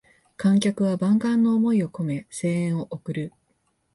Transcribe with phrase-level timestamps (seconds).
[0.35, 3.33] 観客は万感の思いをこめ声援を送る